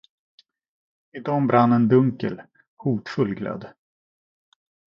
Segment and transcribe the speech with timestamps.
[1.17, 2.35] I dem brann en dunkel,
[2.81, 3.63] hotfull glöd.